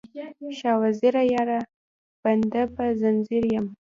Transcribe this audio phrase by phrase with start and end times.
[0.57, 1.59] شاه وزیره یاره،
[2.23, 3.65] بنده په ځنځیر یم